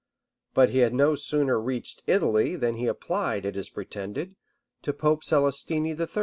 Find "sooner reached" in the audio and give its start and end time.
1.13-2.01